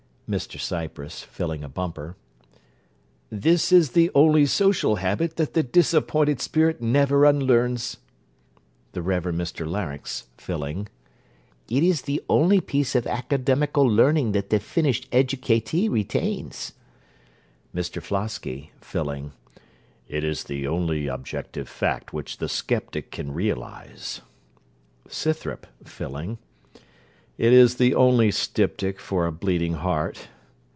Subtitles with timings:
[0.33, 2.15] MR CYPRESS (filling a bumper)
[3.29, 7.97] This is the only social habit that the disappointed spirit never unlearns.
[8.93, 10.87] THE REVEREND MR LARYNX (filling)
[11.69, 16.75] It is the only piece of academical learning that the finished educatee retains.
[17.75, 19.33] MR FLOSKY (filling)
[20.07, 24.21] It is the only objective fact which the sceptic can realise.
[25.09, 26.37] SCYTHROP (filling)
[27.37, 30.27] It is the only styptic for a bleeding heart.